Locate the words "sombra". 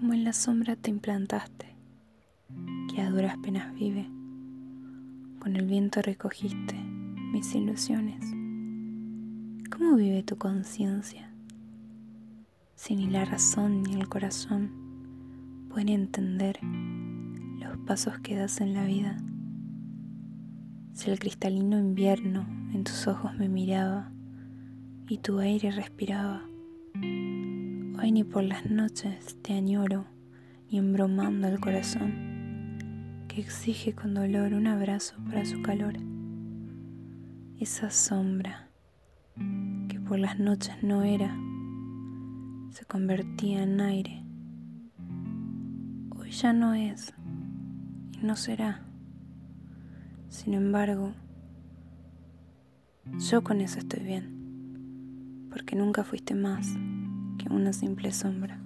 0.32-0.76, 37.90-38.68, 58.12-58.58